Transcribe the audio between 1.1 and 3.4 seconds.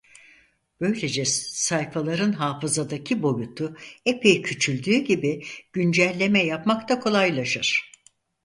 sayfaların hafızadaki